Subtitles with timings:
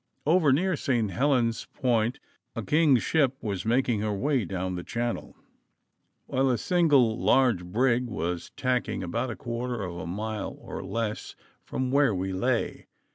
[0.25, 1.11] Over near St.
[1.11, 2.17] Helen's Point
[2.55, 5.35] a King's ship was making her way down the channel,
[6.25, 11.35] while a single large brig was tacking about a quarter of a mile or less
[11.63, 12.87] from where we lay.